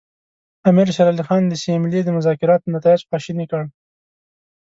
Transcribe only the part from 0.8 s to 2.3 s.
شېر علي خان د سیملې د